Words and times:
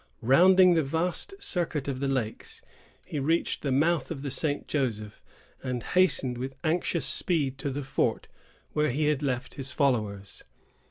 Rounding 0.23 0.73
the 0.73 0.81
vast 0.81 1.35
circuit 1.39 1.87
of 1.87 1.99
the 1.99 2.07
lakes, 2.07 2.63
he 3.05 3.19
reached 3.19 3.61
the 3.61 3.71
mouth 3.71 4.09
of 4.09 4.23
the 4.23 4.31
St. 4.31 4.67
Joseph, 4.67 5.21
and 5.61 5.83
hastened 5.83 6.39
with 6.39 6.55
anxious 6.63 7.05
speed 7.05 7.59
to 7.59 7.69
the 7.69 7.83
fort 7.83 8.27
where 8.73 8.89
he 8.89 9.09
had 9.09 9.21
left 9.21 9.53
his 9.53 9.71
followers. 9.71 10.43